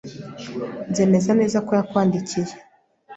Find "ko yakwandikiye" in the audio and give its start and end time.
1.65-2.53